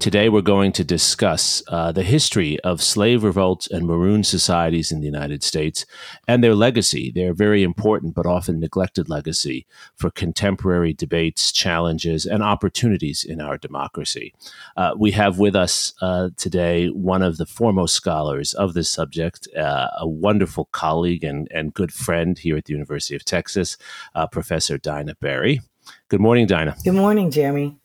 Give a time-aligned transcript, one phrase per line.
[0.00, 5.00] Today, we're going to discuss uh, the history of slave revolts and maroon societies in
[5.00, 5.84] the United States
[6.28, 12.44] and their legacy, their very important but often neglected legacy for contemporary debates, challenges, and
[12.44, 14.32] opportunities in our democracy.
[14.76, 19.48] Uh, we have with us uh, today one of the foremost scholars of this subject,
[19.56, 23.76] uh, a wonderful colleague and, and good friend here at the University of Texas,
[24.14, 25.60] uh, Professor Daina Berry.
[26.08, 26.76] Good morning, Daina.
[26.84, 27.78] Good morning, Jeremy.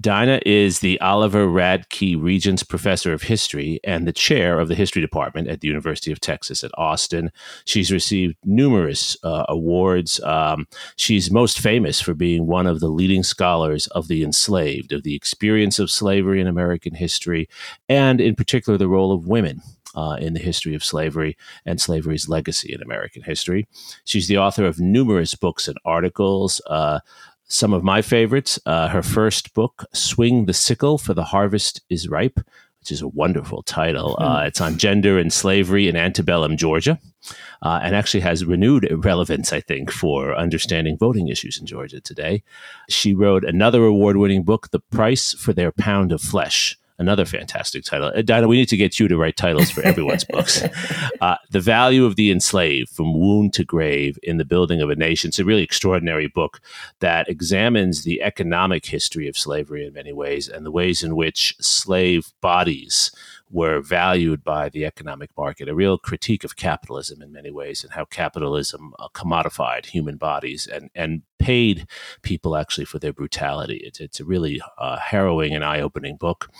[0.00, 5.02] Daina is the Oliver Radkey Regents Professor of History and the chair of the History
[5.02, 7.30] Department at the University of Texas at Austin.
[7.64, 10.20] She's received numerous uh, awards.
[10.22, 15.02] Um, she's most famous for being one of the leading scholars of the enslaved, of
[15.02, 17.48] the experience of slavery in American history,
[17.88, 19.62] and in particular the role of women
[19.94, 23.66] uh, in the history of slavery and slavery's legacy in American history.
[24.04, 26.60] She's the author of numerous books and articles.
[26.66, 27.00] Uh,
[27.48, 28.58] some of my favorites.
[28.64, 32.40] Uh, her first book, Swing the Sickle for the Harvest is Ripe,
[32.80, 34.16] which is a wonderful title.
[34.18, 34.24] Hmm.
[34.24, 36.98] Uh, it's on gender and slavery in antebellum Georgia,
[37.62, 42.42] uh, and actually has renewed relevance, I think, for understanding voting issues in Georgia today.
[42.88, 47.84] She wrote another award winning book, The Price for Their Pound of Flesh another fantastic
[47.84, 48.08] title.
[48.14, 50.62] Uh, Daina, we need to get you to write titles for everyone's books.
[51.20, 54.96] Uh, the Value of the Enslaved From Womb to Grave in the Building of a
[54.96, 55.28] Nation.
[55.28, 56.60] It's a really extraordinary book
[57.00, 61.54] that examines the economic history of slavery in many ways and the ways in which
[61.60, 63.10] slave bodies
[63.50, 67.92] were valued by the economic market, a real critique of capitalism in many ways and
[67.92, 71.86] how capitalism uh, commodified human bodies and, and paid
[72.22, 73.80] people actually for their brutality.
[73.84, 76.50] It's, it's a really uh, harrowing and eye opening book.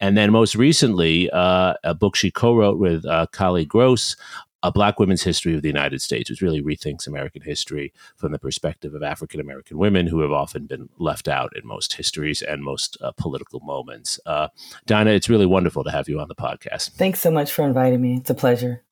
[0.00, 4.16] And then most recently, uh, a book she co wrote with uh, Kali Gross
[4.64, 8.38] a Black women's history of the United States, which really rethinks American history from the
[8.38, 12.64] perspective of African American women who have often been left out in most histories and
[12.64, 14.18] most uh, political moments.
[14.24, 14.48] Uh,
[14.86, 16.92] Daina, it's really wonderful to have you on the podcast.
[16.92, 18.16] Thanks so much for inviting me.
[18.16, 18.82] It's a pleasure.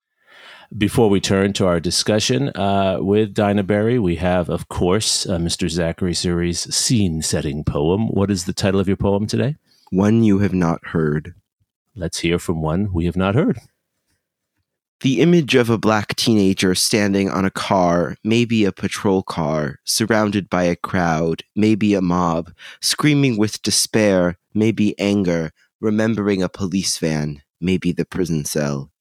[0.76, 5.38] Before we turn to our discussion uh, with Daina Berry, we have, of course, uh,
[5.38, 5.70] Mr.
[5.70, 8.08] Zachary Suri's scene setting poem.
[8.08, 9.56] What is the title of your poem today?
[9.90, 11.34] One You Have Not Heard.
[11.94, 13.58] Let's hear from one we have not heard.
[15.02, 20.48] The image of a black teenager standing on a car, maybe a patrol car, surrounded
[20.48, 27.42] by a crowd, maybe a mob, screaming with despair, maybe anger, remembering a police van,
[27.60, 28.92] maybe the prison cell.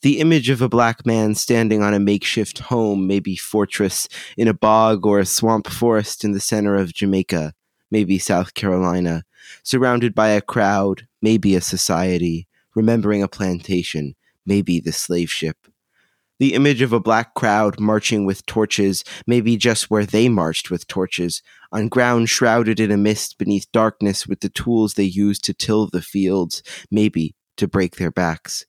[0.00, 4.08] The image of a black man standing on a makeshift home, maybe fortress,
[4.38, 7.52] in a bog or a swamp forest in the center of Jamaica,
[7.90, 9.24] maybe South Carolina,
[9.62, 14.14] surrounded by a crowd, maybe a society, remembering a plantation,
[14.46, 15.56] maybe the slave ship.
[16.38, 20.86] The image of a black crowd marching with torches, maybe just where they marched with
[20.86, 21.42] torches,
[21.72, 25.86] on ground shrouded in a mist beneath darkness with the tools they used to till
[25.86, 28.66] the fields, maybe to break their backs.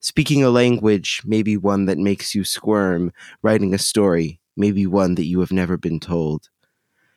[0.00, 3.12] Speaking a language, maybe one that makes you squirm,
[3.42, 6.48] writing a story, maybe one that you have never been told.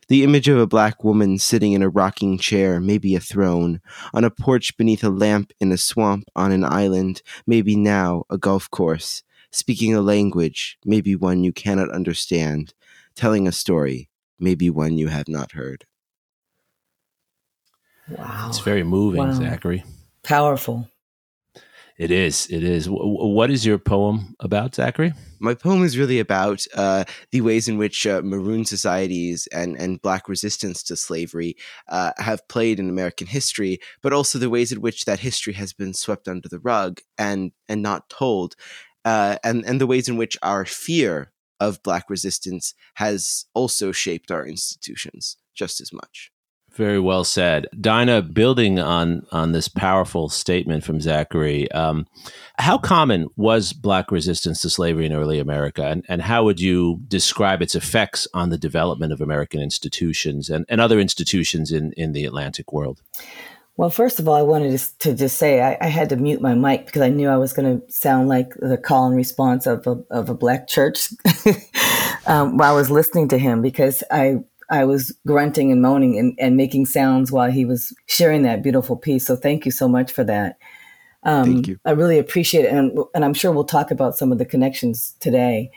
[0.08, 3.81] The image of a black woman sitting in a rocking chair, maybe a throne,
[4.14, 8.38] on a porch beneath a lamp in a swamp on an island, maybe now a
[8.38, 12.74] golf course, speaking a language, maybe one you cannot understand,
[13.16, 14.09] telling a story,
[14.40, 15.86] maybe one you have not heard.
[18.09, 18.47] Wow.
[18.50, 19.34] It's very moving, wow.
[19.34, 19.84] Zachary.
[20.24, 20.90] Powerful.
[21.98, 22.48] It is.
[22.48, 22.88] It is.
[22.90, 25.14] what is your poem about, Zachary?
[25.40, 30.02] My poem is really about uh, the ways in which uh, maroon societies and, and
[30.02, 31.56] black resistance to slavery
[31.90, 35.72] uh, have played in American history, but also the ways in which that history has
[35.72, 38.56] been swept under the rug and and not told,
[39.06, 44.31] uh, and and the ways in which our fear of black resistance has also shaped
[44.31, 46.32] our institutions just as much.
[46.75, 48.24] Very well said, Daina.
[48.24, 52.08] Building on on this powerful statement from Zachary, um,
[52.58, 57.00] how common was Black resistance to slavery in early America, and, and how would you
[57.08, 62.14] describe its effects on the development of American institutions and, and other institutions in in
[62.14, 63.02] the Atlantic world?
[63.75, 66.42] Well, first of all, I wanted to, to just say I, I, had to mute
[66.42, 69.66] my mic because I knew I was going to sound like the call and response
[69.66, 71.10] of a, of a black church
[72.28, 74.44] um, while I was listening to him because I
[74.74, 78.96] I was grunting and moaning and, and making sounds while he was sharing that beautiful
[78.98, 79.24] piece.
[79.24, 80.58] So thank you so much for that.
[81.22, 81.80] Um, thank you.
[81.86, 82.72] I really appreciate it.
[82.72, 85.70] And, and I'm sure we'll talk about some of the connections today.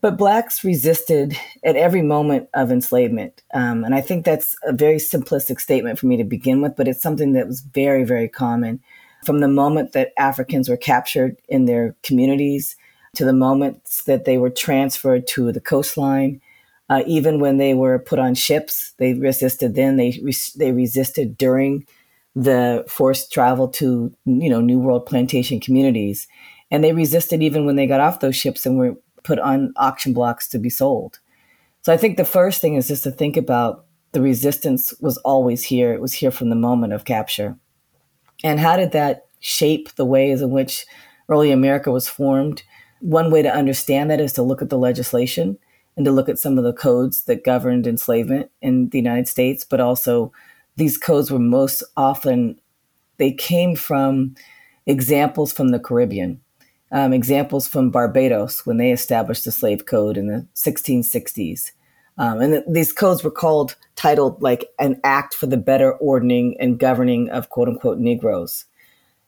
[0.00, 3.42] But blacks resisted at every moment of enslavement.
[3.54, 6.86] Um, and I think that's a very simplistic statement for me to begin with, but
[6.86, 8.80] it's something that was very, very common
[9.24, 12.76] from the moment that Africans were captured in their communities
[13.16, 16.40] to the moments that they were transferred to the coastline.
[16.88, 19.96] Uh, even when they were put on ships, they resisted then.
[19.96, 20.20] They,
[20.56, 21.86] they resisted during
[22.34, 26.26] the forced travel to, you know, New World plantation communities.
[26.70, 30.12] And they resisted even when they got off those ships and were put on auction
[30.12, 31.18] blocks to be sold.
[31.82, 35.64] So I think the first thing is just to think about the resistance was always
[35.64, 35.92] here.
[35.92, 37.56] It was here from the moment of capture.
[38.42, 40.86] And how did that shape the ways in which
[41.28, 42.62] early America was formed?
[43.00, 45.58] One way to understand that is to look at the legislation
[45.98, 49.64] and to look at some of the codes that governed enslavement in the United States,
[49.64, 50.32] but also
[50.76, 52.58] these codes were most often
[53.18, 54.34] they came from
[54.86, 56.40] examples from the Caribbean
[56.90, 61.72] um, examples from Barbados when they established the slave code in the 1660s.
[62.16, 66.56] Um, and th- these codes were called, titled like an act for the better ordering
[66.58, 68.64] and governing of quote unquote Negroes.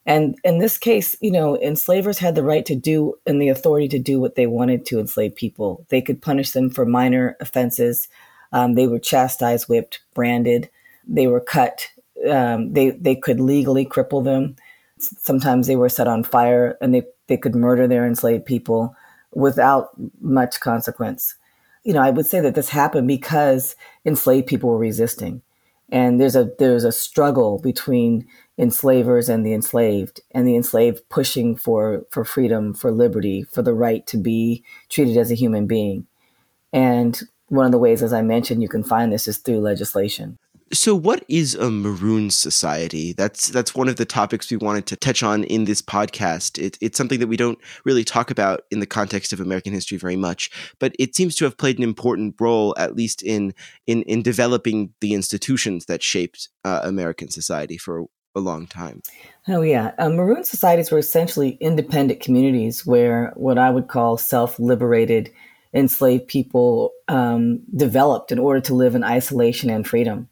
[0.06, 3.88] And in this case, you know, enslavers had the right to do and the authority
[3.88, 5.84] to do what they wanted to enslave people.
[5.88, 8.08] They could punish them for minor offenses.
[8.52, 10.70] Um, they were chastised, whipped, branded.
[11.06, 11.88] They were cut.
[12.28, 14.56] Um, they they could legally cripple them.
[14.98, 18.94] Sometimes they were set on fire, and they they could murder their enslaved people
[19.32, 21.36] without much consequence.
[21.84, 25.42] You know, I would say that this happened because enslaved people were resisting.
[25.92, 28.26] And there's a there's a struggle between
[28.60, 33.74] enslavers and the enslaved, and the enslaved pushing for for freedom, for liberty, for the
[33.74, 36.06] right to be treated as a human being.
[36.72, 40.38] And one of the ways, as I mentioned, you can find this is through legislation.
[40.72, 43.12] So, what is a maroon society?
[43.12, 46.62] That's that's one of the topics we wanted to touch on in this podcast.
[46.62, 49.98] It, it's something that we don't really talk about in the context of American history
[49.98, 50.48] very much,
[50.78, 53.52] but it seems to have played an important role, at least in
[53.88, 58.06] in in developing the institutions that shaped uh, American society for
[58.40, 59.02] a long time.
[59.48, 65.30] Oh yeah, uh, maroon societies were essentially independent communities where what I would call self-liberated
[65.72, 70.28] enslaved people um, developed in order to live in isolation and freedom.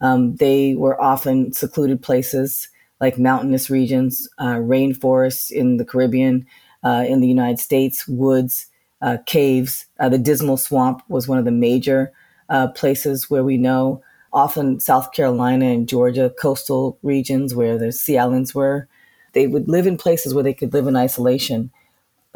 [0.00, 2.68] Um, they were often secluded places
[3.00, 6.46] like mountainous regions, uh, rainforests in the Caribbean,
[6.82, 8.66] uh, in the United States, woods,
[9.02, 9.86] uh, caves.
[10.00, 12.12] Uh, the Dismal Swamp was one of the major
[12.48, 14.02] uh, places where we know.
[14.32, 18.88] Often South Carolina and Georgia, coastal regions where the sea islands were.
[19.32, 21.70] They would live in places where they could live in isolation.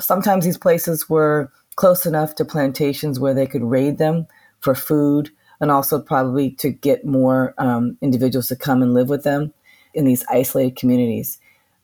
[0.01, 4.27] Sometimes these places were close enough to plantations where they could raid them
[4.61, 5.31] for food
[5.61, 9.53] and also probably to get more um, individuals to come and live with them
[9.95, 11.39] in these isolated communities.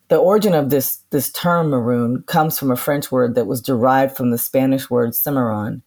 [0.09, 4.17] The origin of this this term maroon comes from a French word that was derived
[4.17, 5.83] from the Spanish word cimarron,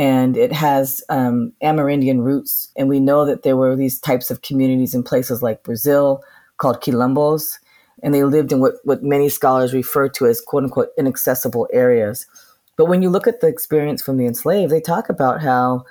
[0.00, 2.72] and it has um, Amerindian roots.
[2.74, 6.24] And we know that there were these types of communities in places like Brazil
[6.56, 7.58] called quilombos,
[8.02, 12.26] and they lived in what, what many scholars refer to as quote unquote inaccessible areas.
[12.78, 15.84] But when you look at the experience from the enslaved, they talk about how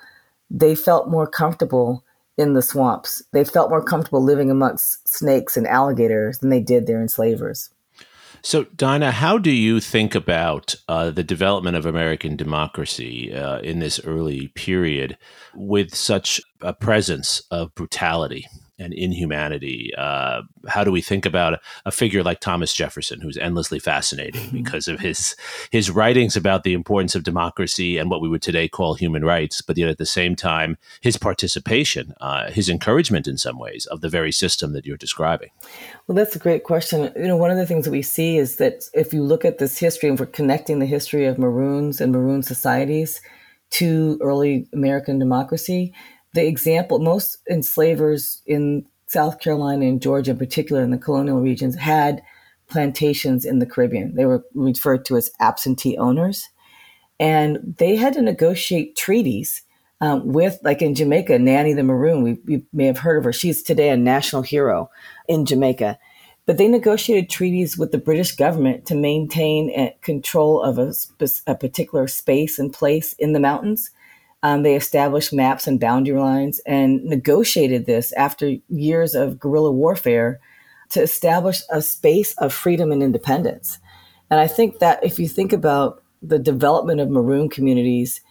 [0.50, 2.04] they felt more comfortable
[2.36, 3.22] in the swamps.
[3.32, 7.70] They felt more comfortable living amongst snakes and alligators than they did their enslavers.
[8.42, 13.80] So, Daina, how do you think about uh, the development of American democracy uh, in
[13.80, 15.18] this early period
[15.54, 18.48] with such a presence of brutality?
[18.80, 19.92] And inhumanity.
[19.98, 24.64] Uh, how do we think about a figure like Thomas Jefferson, who's endlessly fascinating mm-hmm.
[24.64, 25.36] because of his
[25.72, 29.62] his writings about the importance of democracy and what we would today call human rights,
[29.62, 34.02] but yet at the same time his participation, uh, his encouragement in some ways of
[34.02, 35.50] the very system that you're describing?
[36.08, 37.12] Well, that's a great question.
[37.16, 39.58] You know, one of the things that we see is that if you look at
[39.60, 43.22] this history and we're connecting the history of Maroons and Maroon societies
[43.72, 45.94] to early American democracy,
[46.34, 51.76] the example most enslavers in South Carolina and Georgia, in particular in the colonial regions,
[51.76, 52.22] had
[52.68, 54.16] plantations in the Caribbean.
[54.16, 56.48] They were referred to as absentee owners.
[57.20, 59.64] And they had to negotiate treaties
[60.00, 62.24] um, with, like in Jamaica, Nanny the Maroon.
[62.24, 63.34] We, we, may have heard of her.
[63.34, 64.90] She's today a national hero
[65.28, 65.98] in Jamaica.
[66.46, 70.94] But they negotiated treaties with the British government to maintain control of a,
[71.48, 73.92] a particular space and place in the mountains
[74.42, 80.40] um, they established maps and boundary lines and negotiated this after years of guerrilla warfare
[80.90, 83.80] to establish a space of freedom and independence.
[84.30, 88.22] And I think that if you think about the development of maroon communities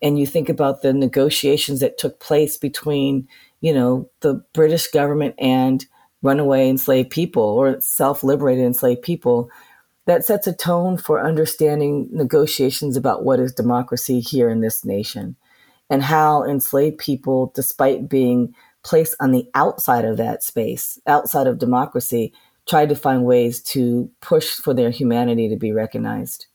[0.00, 3.28] and you think about the negotiations that took place between,
[3.60, 5.84] you know, the British government and
[6.22, 9.50] runaway enslaved people or self liberated enslaved people,
[10.06, 15.36] that sets a tone for understanding negotiations about what is democracy here in this nation
[15.90, 21.58] and how enslaved people, despite being placed on the outside of that space, outside of
[21.58, 22.32] democracy,
[22.68, 26.46] tried to find ways to push for their humanity to be recognized.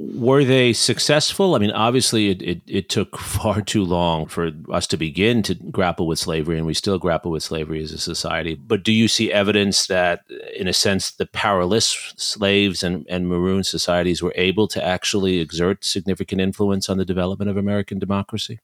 [0.00, 1.54] Were they successful?
[1.54, 5.54] I mean, obviously, it, it, it, took far too long for us to begin to
[5.54, 8.56] grapple with slavery, and we still grapple with slavery as a society.
[8.56, 10.22] But do you see evidence that,
[10.56, 15.84] in a sense, the powerless slaves and, and maroon societies were able to actually exert
[15.84, 18.58] significant influence on the development of American democracy?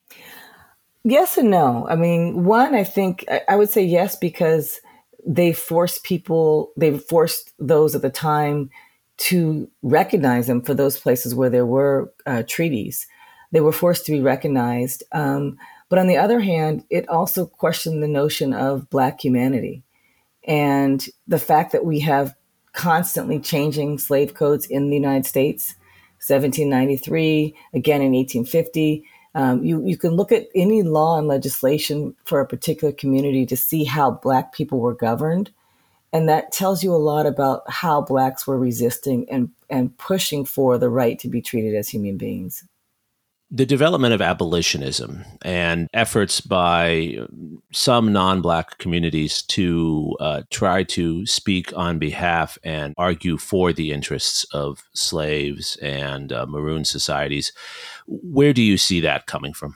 [1.05, 1.87] Yes and no.
[1.89, 4.81] I mean, one, I think I would say yes because
[5.25, 8.71] they forced people, they forced those at the time
[9.21, 13.07] to recognize them for those places where there were uh, treaties.
[13.53, 15.03] They were forced to be recognized.
[15.13, 15.59] Um,
[15.91, 19.83] but on the other hand, it also questioned the notion of Black humanity
[20.47, 22.35] and the fact that we have
[22.73, 25.75] constantly changing slave codes in the United States,
[26.27, 29.05] 1793, again in 1850.
[29.35, 33.57] Um, you, you can look at any law and legislation for a particular community to
[33.57, 35.51] see how Black people were governed
[36.13, 40.79] and that tells you a lot about how blacks were resisting and, and pushing for
[40.79, 42.65] the right to be treated as human beings.
[43.53, 47.19] The development of abolitionism and efforts by
[47.73, 53.91] some non black communities to uh, try to speak on behalf and argue for the
[53.91, 57.53] interests of slaves and uh, maroon societies.
[58.07, 59.75] Where do you see that coming from?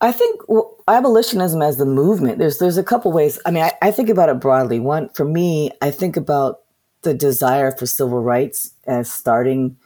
[0.00, 2.38] I think well, abolitionism as the movement.
[2.38, 3.38] There's there's a couple ways.
[3.44, 4.80] I mean, I, I think about it broadly.
[4.80, 6.60] One for me, I think about
[7.02, 9.76] the desire for civil rights as starting,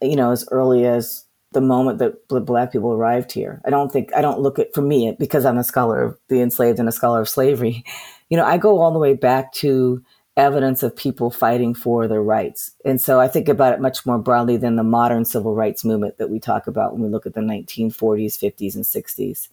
[0.00, 3.60] you know, as early as the moment that black people arrived here.
[3.64, 6.40] I don't think I don't look at for me because I'm a scholar of the
[6.40, 7.84] enslaved and a scholar of slavery.
[8.30, 10.04] You know, I go all the way back to
[10.36, 12.72] evidence of people fighting for their rights.
[12.84, 16.18] And so I think about it much more broadly than the modern civil rights movement
[16.18, 19.48] that we talk about when we look at the 1940s, 50s, and 60s.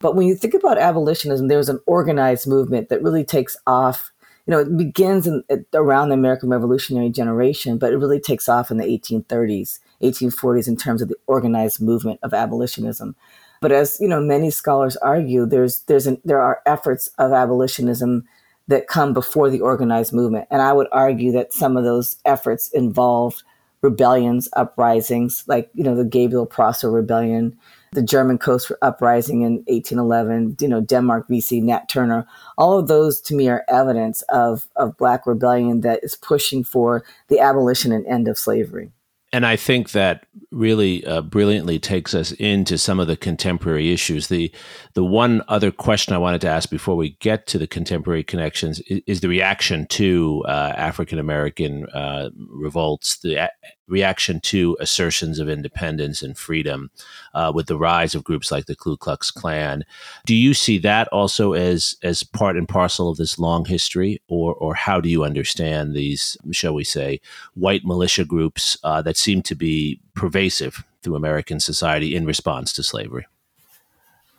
[0.00, 4.10] But when you think about abolitionism, there's an organized movement that really takes off.
[4.46, 8.70] You know, it begins in, around the American Revolutionary generation, but it really takes off
[8.70, 13.14] in the 1830s, 1840s in terms of the organized movement of abolitionism.
[13.60, 18.26] But as you know, many scholars argue, there's there's an, there are efforts of abolitionism
[18.68, 22.70] that come before the organized movement, and I would argue that some of those efforts
[22.70, 23.42] involved
[23.82, 27.58] rebellions, uprisings, like you know the Gabriel Prosser Rebellion,
[27.92, 32.26] the German Coast Uprising in 1811, you know, Denmark Vesey, Nat Turner.
[32.56, 37.04] All of those to me are evidence of, of Black rebellion that is pushing for
[37.28, 38.92] the abolition and end of slavery.
[39.32, 44.26] And I think that really uh, brilliantly takes us into some of the contemporary issues.
[44.26, 44.52] The
[44.94, 48.80] the one other question I wanted to ask before we get to the contemporary connections
[48.80, 53.50] is, is the reaction to uh, African American uh, revolts, the a-
[53.90, 56.90] reaction to assertions of independence and freedom,
[57.34, 59.84] uh, with the rise of groups like the Ku Klux Klan.
[60.24, 64.54] Do you see that also as as part and parcel of this long history, or
[64.54, 67.20] or how do you understand these, shall we say,
[67.54, 72.82] white militia groups uh, that seem to be pervasive through American society in response to
[72.82, 73.26] slavery?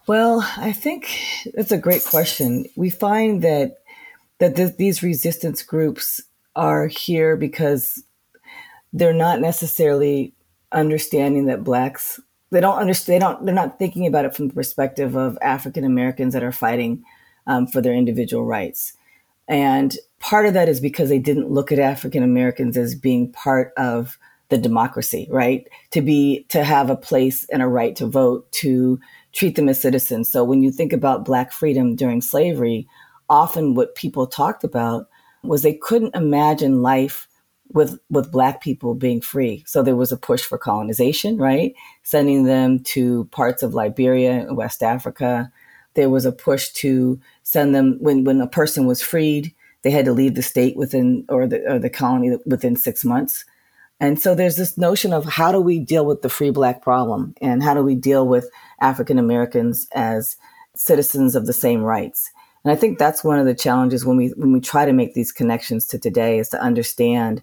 [0.08, 1.08] Well, I think
[1.54, 2.66] that's a great question.
[2.76, 3.78] We find that
[4.40, 6.22] that th- these resistance groups
[6.56, 8.04] are here because
[8.94, 10.34] they're not necessarily
[10.72, 12.20] understanding that blacks
[12.52, 15.84] they don't understand they don't they're not thinking about it from the perspective of African
[15.84, 17.04] Americans that are fighting
[17.48, 18.94] um, for their individual rights.
[19.48, 23.74] And part of that is because they didn't look at African Americans as being part
[23.78, 24.18] of
[24.50, 25.68] the democracy, right?
[25.92, 29.00] To be, to have a place and a right to vote, to
[29.34, 30.30] treat them as citizens.
[30.30, 32.88] So when you think about Black freedom during slavery,
[33.30, 35.08] often what people talked about
[35.44, 37.28] was they couldn't imagine life
[37.74, 39.64] with with black people being free.
[39.68, 41.74] So there was a push for colonization right?
[42.04, 45.52] Sending them to parts of liberia and west africa.
[45.94, 50.06] There was a push to send them when when a person was freed they had
[50.06, 53.46] to leave the state within or the or the colony within 6 months.
[54.00, 57.36] And so there's this notion of how do we deal with the free black problem?
[57.40, 58.50] And how do we deal with
[58.80, 60.38] African Americans as
[60.76, 62.30] citizens of the same rights.
[62.64, 65.14] And I think that's one of the challenges when we when we try to make
[65.14, 67.42] these connections to today is to understand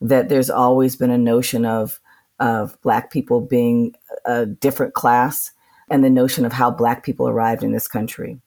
[0.00, 2.00] that there's always been a notion of
[2.38, 5.52] of black people being a different class
[5.90, 8.40] and the notion of how black people arrived in this country.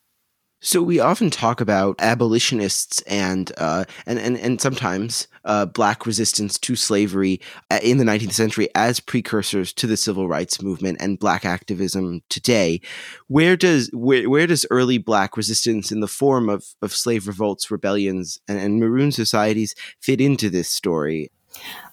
[0.60, 6.58] So we often talk about abolitionists and uh, and and and sometimes uh, black resistance
[6.60, 11.18] to slavery uh, in the 19th century as precursors to the civil rights movement and
[11.18, 12.80] black activism today.
[13.26, 17.70] Where does where, where does early black resistance in the form of of slave revolts,
[17.70, 21.30] rebellions, and, and maroon societies fit into this story?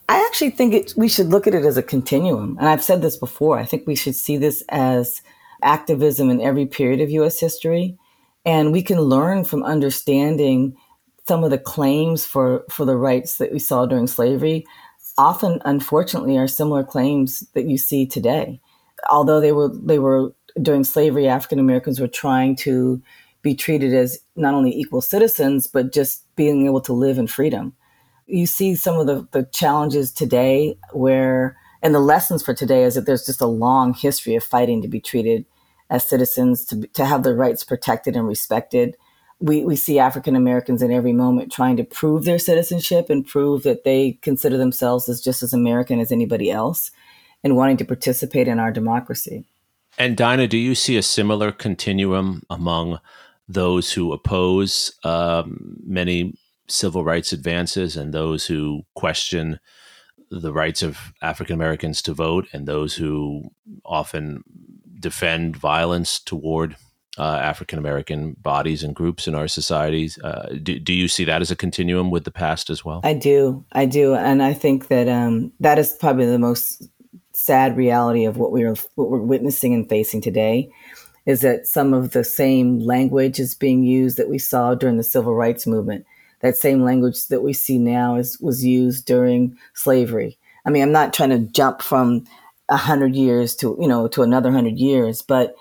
[0.10, 2.58] I actually think it, we should look at it as a continuum.
[2.60, 3.58] And I've said this before.
[3.58, 5.22] I think we should see this as
[5.64, 7.40] activism in every period of U.S.
[7.40, 7.98] history.
[8.46, 10.76] And we can learn from understanding
[11.28, 14.66] some of the claims for, for the rights that we saw during slavery.
[15.18, 18.60] Often, unfortunately, are similar claims that you see today.
[19.10, 23.02] Although they were they were during slavery, African Americans were trying to
[23.42, 27.74] be treated as not only equal citizens, but just being able to live in freedom.
[28.28, 32.96] You see some of the, the challenges today where, and the lessons for today is
[32.96, 35.46] that there's just a long history of fighting to be treated
[35.90, 38.96] as citizens, to, to have their rights protected and respected.
[39.40, 43.64] We, we see African Americans in every moment trying to prove their citizenship and prove
[43.64, 46.92] that they consider themselves as just as American as anybody else
[47.44, 49.44] and wanting to participate in our democracy.
[49.98, 53.00] And Daina, do you see a similar continuum among
[53.50, 56.34] those who oppose um, many
[56.72, 59.60] civil rights advances and those who question
[60.30, 63.52] the rights of African Americans to vote and those who
[63.86, 64.44] often
[65.00, 66.78] defend violence toward
[67.18, 70.18] uh, African American bodies and groups in our societies.
[70.24, 73.02] Uh, do, do you see that as a continuum with the past as well?
[73.04, 73.66] I do.
[73.74, 74.16] I do.
[74.16, 76.88] And I think that um, that is probably the most
[77.34, 80.72] sad reality of what we're what we're witnessing and facing today
[81.26, 85.04] is that some of the same language is being used that we saw during the
[85.04, 86.06] civil rights movement.
[86.42, 90.38] That same language that we see now is was used during slavery.
[90.66, 92.26] I mean, I'm not trying to jump from
[92.70, 95.56] a hundred years to you know to another hundred years, but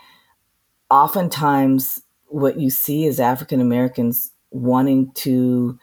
[0.91, 5.79] oftentimes what you see is African Americans wanting to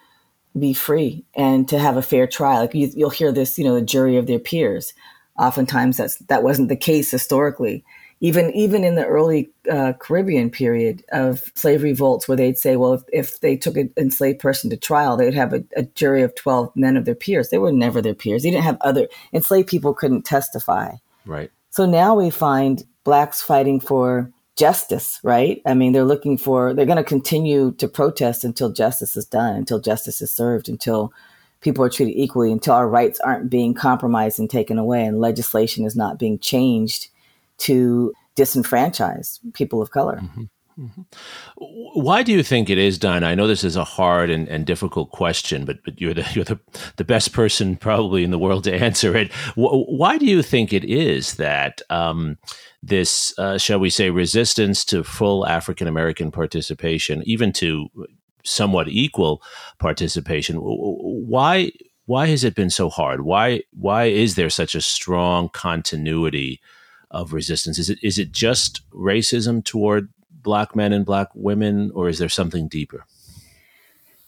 [0.58, 2.62] be free and to have a fair trial.
[2.62, 4.94] Like you, will hear this, you know, the jury of their peers.
[5.38, 7.86] Oftentimes, that's that wasn't the case historically
[8.20, 12.94] even even in the early uh, Caribbean period of slave revolts, where they'd say, well,
[12.94, 16.24] if, if they took an enslaved person to trial, they would have a, a, jury
[16.24, 17.50] of twelve men of their peers.
[17.50, 18.44] They were never their peers.
[18.44, 20.96] They didn't have other enslaved people couldn't testify.
[21.26, 21.52] Right.
[21.70, 25.20] So now we find blacks fighting for justice.
[25.22, 25.62] Right.
[25.66, 26.74] I mean, they're looking for.
[26.74, 31.14] They're going to continue to protest until justice is done, until justice is served, until
[31.62, 35.86] people are treated equally, until our rights aren't being compromised and taken away, and legislation
[35.86, 37.10] is not being changed
[37.60, 40.20] to disenfranchise people of color.
[40.22, 40.44] Mm-hmm.
[40.80, 41.02] Mm-hmm.
[42.00, 43.26] Why do you think it is, Daina?
[43.26, 46.46] I know this is a hard and, and difficult question, but but you're the you're
[46.46, 46.60] the,
[46.98, 49.32] the best person probably in the world to answer it.
[49.56, 52.38] Why do you think it is that um,
[52.84, 57.90] this, uh, shall we say, resistance to full African American participation, even to
[58.44, 59.42] somewhat equal
[59.80, 61.72] participation, why
[62.06, 63.22] why has it been so hard?
[63.22, 66.62] Why why is there such a strong continuity?
[67.12, 67.80] Of resistance?
[67.80, 72.30] Is it is it just racism toward black men and black women, or is there
[72.30, 73.06] something deeper?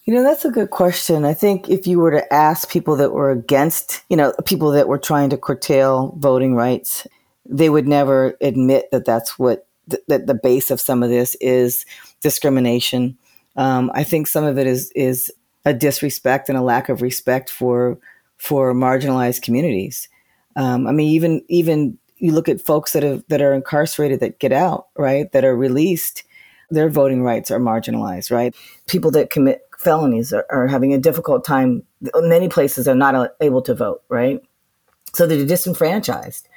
[0.06, 1.24] You know, that's a good question.
[1.24, 4.88] I think if you were to ask people that were against, you know, people that
[4.88, 7.06] were trying to curtail voting rights,
[7.46, 11.36] they would never admit that that's what th- that the base of some of this
[11.40, 11.86] is
[12.22, 13.20] discrimination.
[13.56, 15.32] Um, I think some of it is is
[15.64, 18.00] a disrespect and a lack of respect for
[18.38, 20.10] for marginalized communities.
[20.56, 24.40] Um, I mean, even even you look at folks that have that are incarcerated that
[24.40, 25.32] get out, right?
[25.32, 26.24] That are released,
[26.70, 28.56] their voting rights are marginalized, right?
[28.88, 31.84] People that commit felonies are, are having a difficult time.
[32.16, 34.42] Many places are not able to vote, right?
[35.14, 36.48] So they're disenfranchised.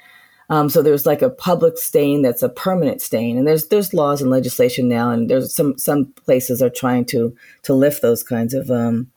[0.49, 4.21] Um, so there's like a public stain that's a permanent stain, and there's there's laws
[4.21, 8.53] and legislation now, and there's some some places are trying to to lift those kinds
[8.53, 9.09] of um,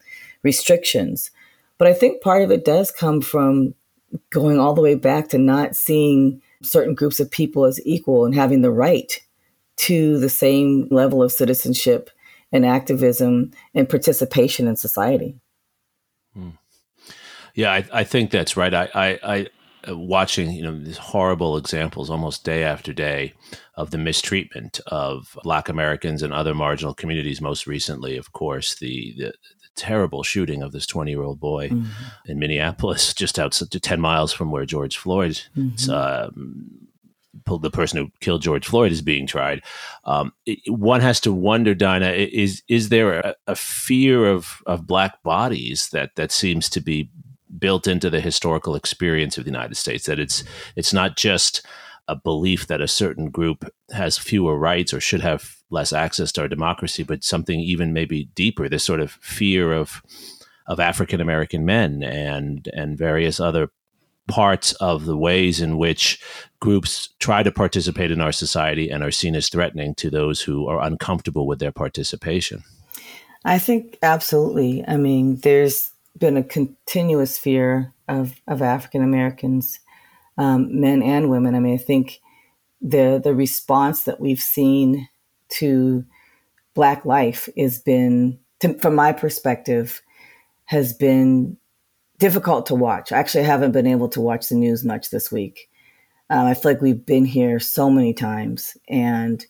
[0.43, 1.31] restrictions.
[1.79, 3.75] But I think part of it does come from
[4.31, 8.35] going all the way back to not seeing certain groups of people as equal and
[8.35, 9.21] having the right
[9.77, 12.11] to the same level of citizenship
[12.53, 15.37] and activism and participation in society.
[16.33, 16.51] Hmm.
[17.55, 18.73] Yeah, I, I, think that's right.
[18.73, 19.47] I, I, I
[19.89, 23.33] uh, watching you know these horrible examples almost day after day
[23.77, 27.41] of the mistreatment of Black Americans and other marginal communities.
[27.41, 29.35] Most recently, of course, the the,
[29.77, 31.91] terrible shooting of this 20 year old boy mm-hmm.
[32.31, 35.91] in Minneapolis, just outside 10 miles from where George Floyd, mm-hmm.
[35.91, 36.87] um,
[37.45, 39.63] the person who killed George Floyd, is being tried.
[40.05, 44.87] Um, it, one has to wonder, Daina, is is there a, a, fear of, of
[44.87, 47.11] black bodies that, that seems to be
[47.59, 50.07] built into the historical experience of the United States?
[50.07, 50.43] That it's
[50.75, 51.65] it's not just
[52.09, 56.43] a belief that a certain group has fewer rights or should have less access to
[56.43, 60.03] our democracy, but something even maybe deeper, this sort of fear of
[60.67, 63.71] of African American men and and various other
[64.29, 66.21] parts of the ways in which
[66.61, 70.67] groups try to participate in our society and are seen as threatening to those who
[70.67, 72.65] are uncomfortable with their participation.
[73.45, 74.85] I think absolutely.
[74.87, 79.79] I mean, there's been a continuous fear of, of African Americans,
[80.39, 81.55] um, men and women.
[81.55, 82.21] I mean, I think
[82.81, 85.09] the the response that we've seen
[85.51, 86.05] to
[86.75, 90.03] Black life has been, to, from my perspective,
[90.67, 91.57] has been
[92.19, 93.13] difficult to watch.
[93.13, 95.71] I Actually, haven't been able to watch the news much this week.
[96.29, 99.45] Um, I feel like we've been here so many times, and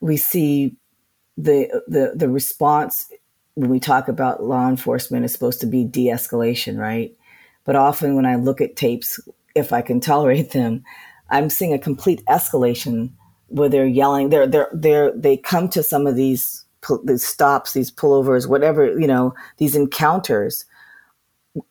[0.00, 0.76] we see
[1.36, 3.12] the the the response
[3.54, 7.16] when we talk about law enforcement is supposed to be de-escalation, right?
[7.64, 9.18] But often when I look at tapes,
[9.54, 10.84] if I can tolerate them,
[11.30, 13.10] I'm seeing a complete escalation
[13.48, 14.30] where they're yelling.
[14.30, 16.64] They're they're they're they come to some of these
[17.04, 20.64] these stops, these pullovers, whatever you know, these encounters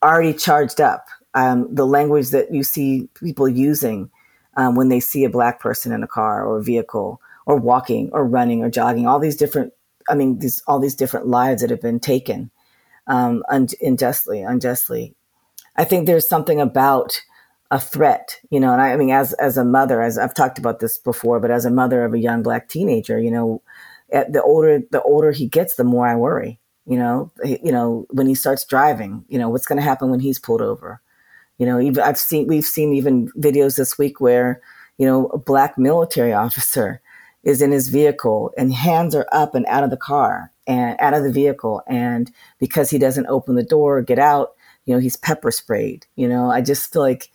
[0.04, 1.08] already charged up.
[1.34, 4.10] Um, the language that you see people using
[4.56, 8.10] um, when they see a black person in a car or a vehicle or walking
[8.14, 9.74] or running or jogging, all these different,
[10.10, 12.52] I mean, these, all these different lives that have been taken
[13.08, 15.14] um, un- unjustly, unjustly.
[15.76, 17.22] I think there's something about
[17.72, 20.60] a threat, you know, and I, I mean, as, as a mother, as I've talked
[20.60, 23.62] about this before, but as a mother of a young black teenager, you know,
[24.12, 28.06] eh, the older, the older he gets, the more I worry, you know, you know,
[28.12, 31.02] when he starts driving, you know, what's going to happen when he's pulled over?
[31.58, 34.62] You know, even I've seen we've seen even videos this week where
[34.98, 37.02] you know a black military officer
[37.44, 41.14] is in his vehicle and hands are up and out of the car and out
[41.14, 45.00] of the vehicle and because he doesn't open the door or get out, you know,
[45.00, 46.06] he's pepper sprayed.
[46.16, 47.30] You know, I just feel like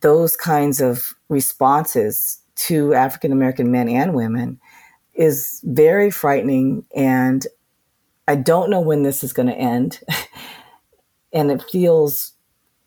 [0.00, 4.60] those kinds of responses to African American men and women
[5.14, 7.46] is very frightening and
[8.26, 10.00] I don't know when this is going to end.
[11.32, 12.32] and it feels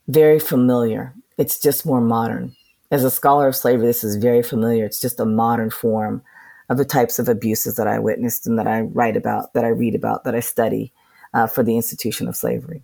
[0.07, 1.13] very familiar.
[1.37, 2.55] It's just more modern.
[2.89, 4.85] As a scholar of slavery, this is very familiar.
[4.85, 6.23] It's just a modern form
[6.69, 9.69] of the types of abuses that I witnessed and that I write about, that I
[9.69, 10.93] read about, that I study
[11.33, 12.83] uh, for the institution of slavery.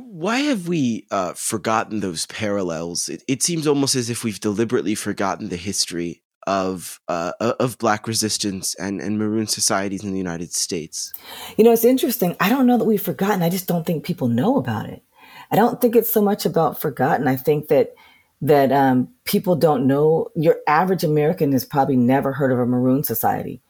[0.00, 3.08] Why have we uh, forgotten those parallels?
[3.08, 8.06] It, it, seems almost as if we've deliberately forgotten the history of uh, of Black
[8.06, 11.12] resistance and, and Maroon societies in the United States.
[11.56, 12.36] You know, it's interesting.
[12.40, 13.42] I don't know that we've forgotten.
[13.42, 15.02] I just don't think people know about it.
[15.50, 17.26] I don't think it's so much about forgotten.
[17.26, 17.94] I think that
[18.42, 20.28] that um, people don't know.
[20.36, 23.60] Your average American has probably never heard of a Maroon Society,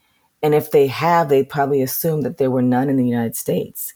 [0.43, 3.95] and if they have, they probably assume that there were none in the United States.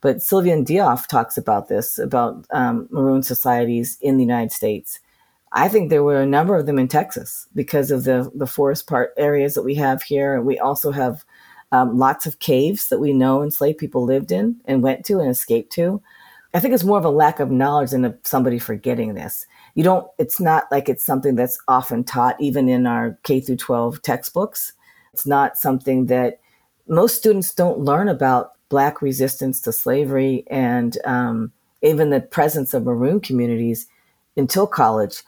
[0.00, 5.00] But Sylviane Diouf talks about this about um, Maroon societies in the United States.
[5.52, 8.86] I think there were a number of them in Texas because of the the forest
[8.86, 11.24] part areas that we have here, and we also have
[11.72, 15.30] um, lots of caves that we know enslaved people lived in and went to and
[15.30, 16.02] escaped to.
[16.54, 19.46] I think it's more of a lack of knowledge than of somebody forgetting this.
[19.74, 23.56] You don't, it's not like it's something that's often taught even in our K through
[23.56, 24.72] 12 textbooks.
[25.12, 26.40] It's not something that
[26.88, 31.52] most students don't learn about Black resistance to slavery and um,
[31.82, 33.86] even the presence of Maroon communities
[34.36, 35.22] until college.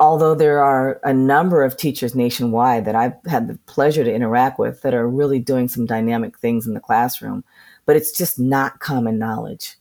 [0.00, 4.58] Although there are a number of teachers nationwide that I've had the pleasure to interact
[4.58, 7.44] with that are really doing some dynamic things in the classroom,
[7.86, 9.76] but it's just not common knowledge.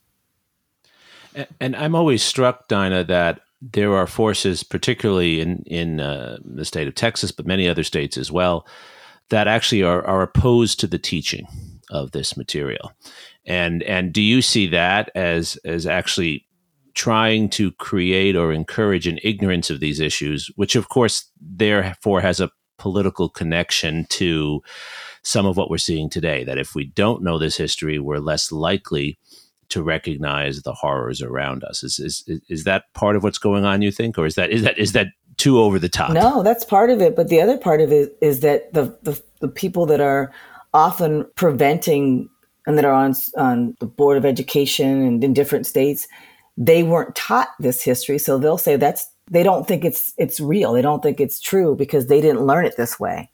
[1.59, 6.87] And I'm always struck, Daina, that there are forces, particularly in in uh, the state
[6.87, 8.67] of Texas, but many other states as well,
[9.29, 11.47] that actually are, are opposed to the teaching
[11.91, 12.91] of this material.
[13.45, 16.45] And and do you see that as as actually
[16.93, 22.39] trying to create or encourage an ignorance of these issues, which of course therefore has
[22.39, 24.61] a political connection to
[25.23, 26.43] some of what we're seeing today.
[26.43, 29.19] That if we don't know this history, we're less likely
[29.69, 31.83] to recognize the horrors around us.
[31.83, 33.81] Is, is is that part of what's going on?
[33.81, 36.11] You think, or is that is that is that too over the top?
[36.11, 37.15] No, that's part of it.
[37.15, 40.31] But the other part of it is that the the, the people that are
[40.73, 42.29] often preventing
[42.67, 46.07] and that are on on the board of education and in different states,
[46.57, 50.73] they weren't taught this history, so they'll say that's they don't think it's it's real.
[50.73, 53.29] They don't think it's true because they didn't learn it this way,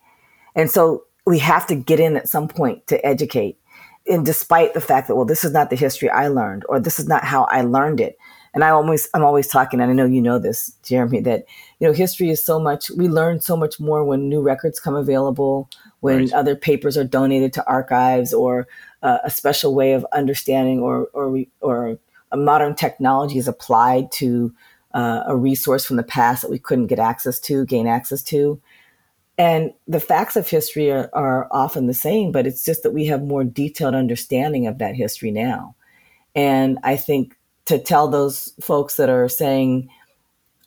[0.56, 3.60] and so we have to get in at some point to educate.
[4.10, 6.98] And despite the fact that well this is not the history i learned or this
[6.98, 8.18] is not how i learned it.
[8.54, 11.44] And i always i'm always talking and i know you know this jeremy that
[11.80, 14.96] you know history is so much we learn so much more when new records come
[14.96, 15.70] available
[16.02, 16.34] when right.
[16.34, 18.68] other papers are donated to archives or
[19.04, 21.98] uh, a special way of understanding or or or
[22.32, 24.54] a modern technology is applied to
[24.94, 28.62] uh, a resource from the past that we couldn't get access to gain access to
[29.38, 33.06] and the facts of history are, are, often the same, but it's just that we
[33.06, 35.76] have more detailed understanding of that history now.
[36.36, 39.90] And I think to tell those folks that are saying,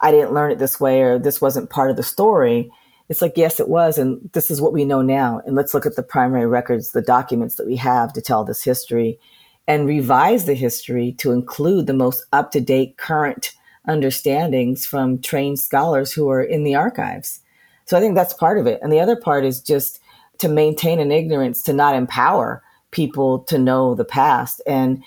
[0.00, 2.70] I didn't learn it this way or this wasn't part of the story,
[3.10, 3.98] it's like, yes, it was.
[3.98, 5.42] And this is what we know now.
[5.44, 8.62] And let's look at the primary records, the documents that we have to tell this
[8.62, 9.18] history
[9.66, 13.52] and revise the history to include the most up to date current
[13.88, 17.40] understandings from trained scholars who are in the archives.
[17.84, 18.78] So I think that's part of it.
[18.80, 20.00] And the other part is just
[20.38, 24.62] to maintain an ignorance, to not empower people to know the past.
[24.68, 25.02] And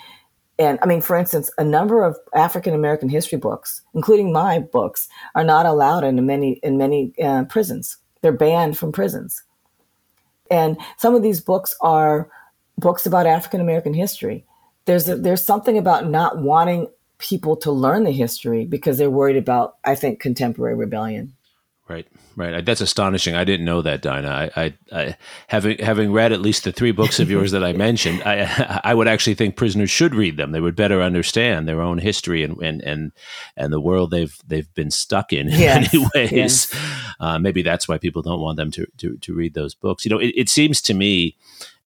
[0.60, 5.08] and I mean, for instance, a number of African American history books, including my books,
[5.36, 7.98] are not allowed in many in many uh, prisons.
[8.22, 9.44] They're banned from prisons.
[10.52, 12.30] And some of these books are
[12.78, 14.46] books about African American history.
[14.86, 16.88] There's a, there's something about not wanting
[17.18, 21.34] people to learn the history because they're worried about, I think, contemporary rebellion.
[21.90, 22.66] Right, right.
[22.66, 23.36] That's astonishing.
[23.36, 24.30] I didn't know that, Daina.
[24.30, 25.18] I, I, I,
[25.50, 28.94] having having read at least the three books of yours that I mentioned, I, I
[28.94, 30.54] would actually think prisoners should read them.
[30.54, 33.12] They would better understand their own history and and and,
[33.58, 35.94] and the world they've they've been stuck in in yes.
[35.94, 36.32] many ways.
[36.32, 36.76] Yes.
[37.20, 40.06] Uh, maybe that's why people don't want them to to, to read those books.
[40.06, 41.36] You know, it, it seems to me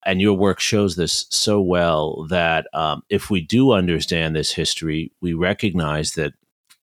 [0.06, 5.10] and your work shows this so well that um, if we do understand this history,
[5.20, 6.34] we recognize that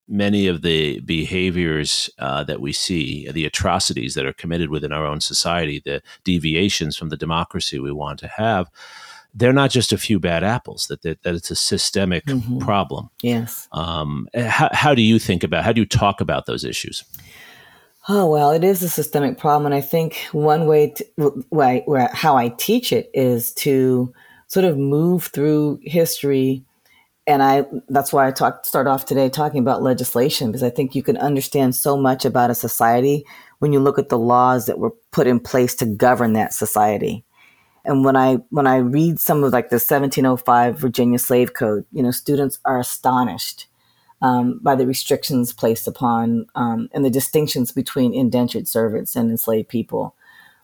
[0.08, 5.06] many of the behaviors uh, that we see, the atrocities that are committed within our
[5.06, 8.70] own society, the deviations from the democracy we want to have,
[9.34, 10.88] they're not just a few bad apples.
[10.88, 12.60] That that, that it's a systemic mm-hmm.
[12.60, 13.10] problem.
[13.22, 13.68] Yes.
[13.72, 15.64] Um, how, how do you think about?
[15.64, 17.04] How do you talk about those issues?
[18.08, 22.10] Oh well, it is a systemic problem, and I think one way, to, way where
[22.14, 24.14] how I teach it is to
[24.48, 26.64] sort of move through history
[27.28, 30.94] and I that's why I talk start off today talking about legislation because I think
[30.94, 33.26] you can understand so much about a society
[33.60, 37.24] when you look at the laws that were put in place to govern that society.
[37.84, 42.04] And when I when I read some of like the 1705 Virginia Slave Code, you
[42.04, 43.68] know, students are astonished
[44.22, 49.70] um, by the restrictions placed upon um, and the distinctions between indentured servants and enslaved
[49.70, 50.16] people.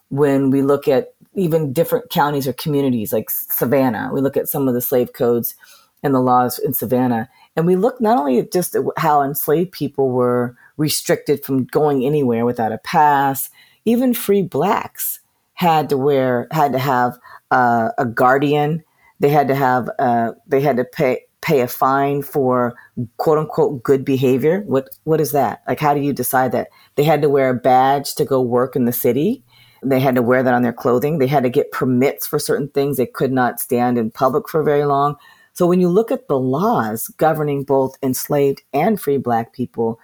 [0.10, 4.68] When we look at even different counties or communities like Savannah, we look at some
[4.68, 5.56] of the slave codes
[6.04, 7.30] and the laws in Savannah.
[7.56, 12.46] And we look not only at just how enslaved people were restricted from going anywhere
[12.46, 13.50] without a pass,
[13.86, 15.20] even free blacks
[15.54, 17.18] had to wear, had to have
[17.52, 18.84] uh, a guardian.
[19.20, 22.76] They had to have, uh, they had to pay pay a fine for
[23.18, 24.62] quote unquote good behavior.
[24.68, 25.64] What what is that?
[25.68, 26.70] Like, how do you decide that?
[26.96, 29.44] They had to wear a badge to go work in the city.
[29.84, 31.18] They had to wear that on their clothing.
[31.18, 32.98] They had to get permits for certain things.
[32.98, 35.16] They could not stand in public for very long.
[35.62, 40.00] So when you look at the laws governing both enslaved and free Black people,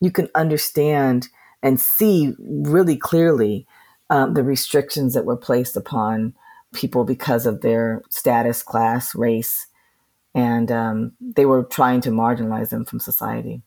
[0.00, 1.28] you can understand
[1.62, 3.68] and see really clearly
[4.10, 6.34] um, the restrictions that were placed upon
[6.74, 9.68] people because of their status, class, race,
[10.34, 13.62] and um, they were trying to marginalize them from society.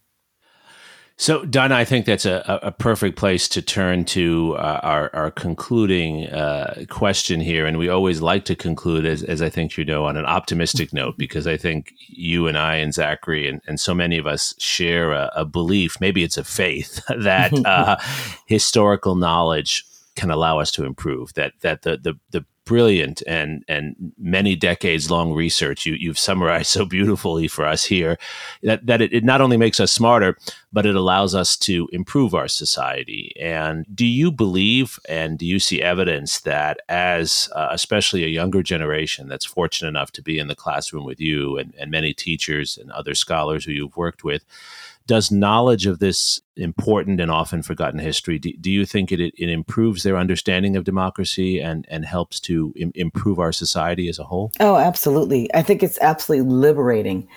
[1.20, 5.32] So, Donna, I think that's a, a perfect place to turn to uh, our, our
[5.32, 7.66] concluding uh, question here.
[7.66, 10.94] And we always like to conclude, as, as I think you know, on an optimistic
[10.94, 14.56] note, because I think you and I and Zachary and, and so many of us
[14.60, 17.98] share a, a belief, maybe it's a faith, that uh,
[18.46, 19.84] historical knowledge
[20.16, 25.10] can allow us to improve, that, that the, the, the brilliant and and many decades
[25.10, 25.88] long research.
[25.88, 28.20] You, you've summarized so beautifully for us here
[28.62, 30.38] that, that it, it not only makes us smarter
[30.72, 33.34] but it allows us to improve our society.
[33.42, 38.62] And do you believe and do you see evidence that as uh, especially a younger
[38.62, 42.78] generation that's fortunate enough to be in the classroom with you and, and many teachers
[42.78, 44.46] and other scholars who you've worked with
[45.10, 49.50] does knowledge of this important and often forgotten history do, do you think it, it
[49.50, 54.24] improves their understanding of democracy and, and helps to Im- improve our society as a
[54.24, 57.28] whole oh absolutely i think it's absolutely liberating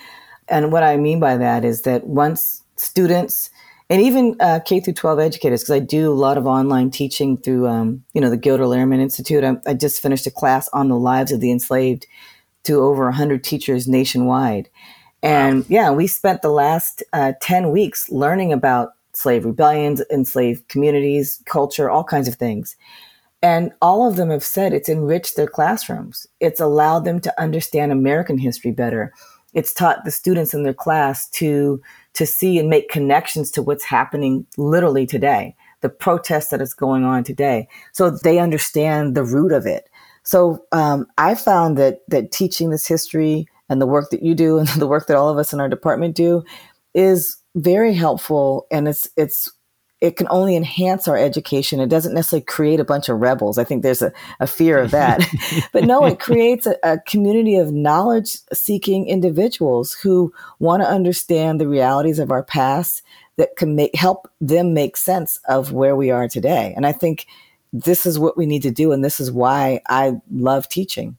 [0.49, 3.49] and what i mean by that is that once students
[3.91, 7.37] and even uh, K through 12 educators, because I do a lot of online teaching
[7.37, 9.45] through, um, you know, the Gilder Lehrman Institute.
[9.45, 12.07] I, I, just finished a class on the lives of the enslaved
[12.65, 14.71] to over 100 teachers nationwide.
[15.23, 15.67] And wow.
[15.69, 21.91] yeah, we spent the last uh, 10 weeks learning about slave rebellions, enslaved communities, culture,
[21.91, 22.77] all kinds of things.
[23.43, 26.27] And all of them have said it's enriched their classrooms.
[26.41, 29.13] It's allowed them to understand American history better.
[29.53, 31.83] It's taught the students in their class to,
[32.15, 37.05] to see and make connections to what's happening literally today, the protest that is going
[37.05, 37.69] on today.
[37.93, 39.91] So they understand the root of it.
[40.23, 44.59] So um, I found that that teaching this history and the work that you do
[44.59, 46.45] and the work that all of us in our department do
[46.95, 49.51] is very helpful and it's it's
[50.03, 51.79] it can only enhance our education.
[51.79, 53.57] It doesn't necessarily create a bunch of rebels.
[53.57, 55.25] I think there's a, a fear of that.
[55.73, 61.61] but no, it creates a, a community of knowledge seeking individuals who want to understand
[61.61, 63.03] the realities of our past
[63.37, 66.73] that can make, help them make sense of where we are today.
[66.75, 67.29] And I think
[67.73, 68.91] this is what we need to do.
[68.91, 71.17] And this is why I love teaching.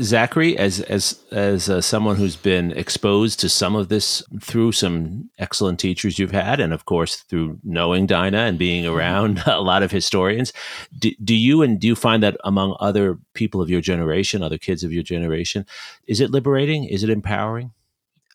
[0.00, 5.30] Zachary, as as as uh, someone who's been exposed to some of this through some
[5.38, 8.96] excellent teachers you've had, and of course through knowing Daina and being mm-hmm.
[8.96, 10.52] around a lot of historians,
[10.98, 14.58] do, do you and do you find that among other people of your generation, other
[14.58, 15.66] kids of your generation,
[16.06, 16.84] is it liberating?
[16.84, 17.72] Is it empowering?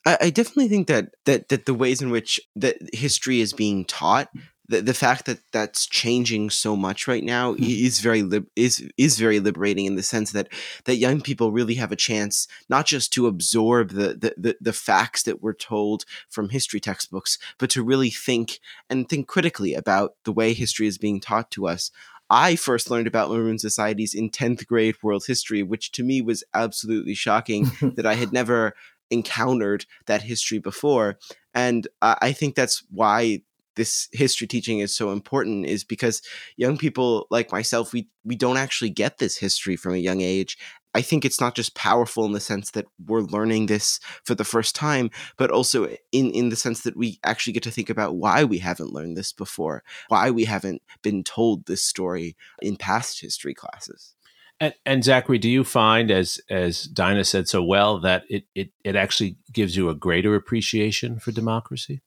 [0.06, 3.84] I, I definitely think that that that the ways in which that history is being
[3.84, 4.30] taught
[4.68, 7.64] the, the fact that that's changing so much right now mm-hmm.
[7.64, 10.48] is very li- is is very liberating in the sense that
[10.84, 14.72] that young people really have a chance not just to absorb the, the the, the
[14.72, 20.14] facts that we're told from history textbooks but to really think and think critically about
[20.24, 21.90] the way history is being taught to us
[22.28, 26.42] I first learned about maroon societies in 10th grade world history, which to me was
[26.54, 28.74] absolutely shocking that I had never
[29.10, 31.18] encountered that history before.
[31.54, 33.42] And I think that's why
[33.76, 36.22] this history teaching is so important is because
[36.56, 40.58] young people like myself we we don't actually get this history from a young age
[40.96, 44.44] I think it's not just powerful in the sense that we're learning this for the
[44.44, 48.16] first time, but also in, in the sense that we actually get to think about
[48.16, 53.20] why we haven't learned this before, why we haven't been told this story in past
[53.20, 54.14] history classes.
[54.58, 58.70] And, and Zachary, do you find, as as Daina said so well, that it, it
[58.82, 62.00] it actually gives you a greater appreciation for democracy?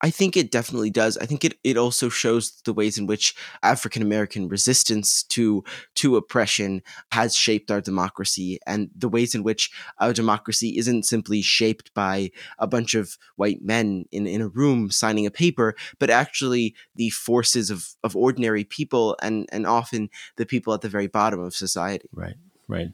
[0.00, 1.18] I think it definitely does.
[1.18, 5.64] I think it, it also shows the ways in which African American resistance to
[5.96, 6.82] to oppression
[7.12, 12.30] has shaped our democracy and the ways in which our democracy isn't simply shaped by
[12.58, 17.10] a bunch of white men in, in a room signing a paper, but actually the
[17.10, 21.54] forces of, of ordinary people and, and often the people at the very bottom of
[21.54, 22.08] society.
[22.12, 22.36] Right,
[22.68, 22.88] right.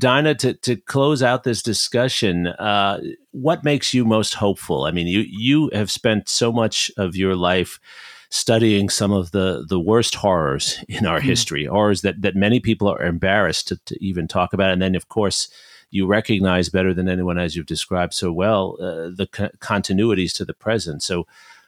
[0.00, 3.00] Daina, to, to close out this discussion, uh,
[3.32, 4.84] what makes you most hopeful?
[4.84, 7.78] I mean, you you have spent so much of your life
[8.30, 11.28] studying some of the the worst horrors in our mm-hmm.
[11.28, 14.94] history, horrors that that many people are embarrassed to, to even talk about, and then
[14.94, 15.48] of course
[15.90, 20.44] you recognize better than anyone, as you've described so well, uh, the co- continuities to
[20.44, 21.02] the present.
[21.02, 21.26] So,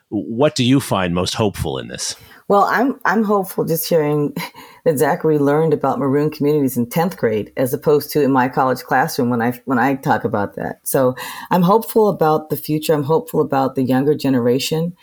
[0.09, 2.15] what do you find most hopeful in this?
[2.53, 4.37] Well, I'm I'm hopeful just hearing
[4.85, 8.83] that Zachary learned about maroon communities in 10th grade as opposed to in my college
[8.83, 10.87] classroom when I when I talk about that.
[10.87, 11.17] So,
[11.51, 12.93] I'm hopeful about the future.
[12.93, 14.95] I'm hopeful about the younger generation.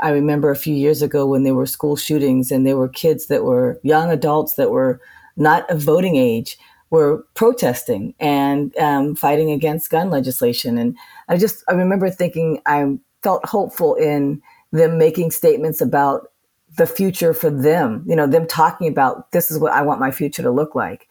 [0.00, 3.28] I remember a few years ago when there were school shootings and there were kids
[3.28, 5.00] that were young adults that were
[5.36, 6.58] not of voting age
[6.90, 10.76] were protesting and um, fighting against gun legislation.
[10.76, 10.96] And
[11.28, 14.42] I just I remember thinking I felt hopeful in
[14.72, 16.32] them making statements about
[16.76, 20.10] the future for them, you know, them talking about this is what I want my
[20.10, 21.08] future to look like.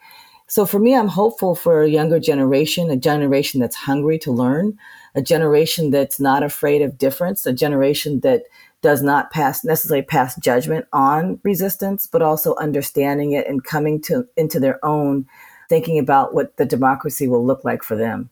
[0.47, 4.77] So for me, I'm hopeful for a younger generation, a generation that's hungry to learn,
[5.15, 8.43] a generation that's not afraid of difference, a generation that
[8.81, 14.27] does not pass necessarily pass judgment on resistance, but also understanding it and coming to
[14.37, 15.25] into their own,
[15.67, 18.29] thinking about what the democracy will look like for them.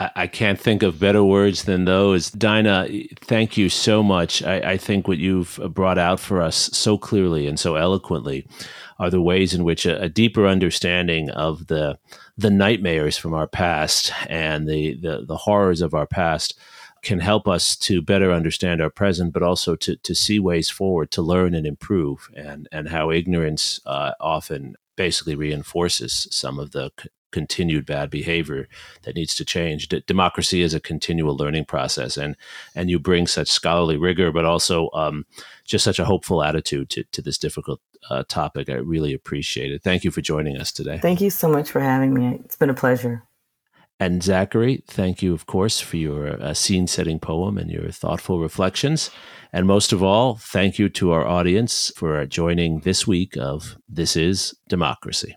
[0.00, 2.30] I, can't think of better words than those.
[2.30, 2.88] Daina,
[3.20, 4.42] thank you so much.
[4.42, 8.46] I, I, think what you've brought out for us so clearly and so eloquently
[8.98, 11.98] are the ways in which a, a deeper understanding of the
[12.38, 16.58] the nightmares from our past and the, the, the horrors of our past
[17.02, 21.10] can help us to better understand our present, but also to, to see ways forward
[21.10, 26.90] to learn and improve, and, and how ignorance uh, often basically reinforces some of the
[27.30, 28.68] continued bad behavior
[29.02, 29.88] that needs to change.
[29.88, 32.36] D- democracy is a continual learning process, and
[32.74, 35.26] and you bring such scholarly rigor, but also um,
[35.64, 38.68] just such a hopeful attitude to, to this difficult uh, topic.
[38.68, 39.82] I really appreciate it.
[39.82, 40.98] Thank you for joining us today.
[40.98, 42.40] Thank you so much for having me.
[42.44, 43.24] It's been a pleasure.
[44.00, 48.40] And Zachary, thank you, of course, for your uh, scene setting poem and your thoughtful
[48.40, 49.10] reflections.
[49.52, 54.16] And most of all, thank you to our audience for joining this week of This
[54.16, 55.36] is Democracy.